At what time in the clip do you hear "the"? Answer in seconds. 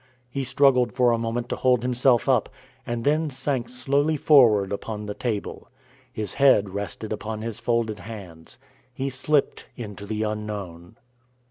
5.05-5.13, 10.07-10.23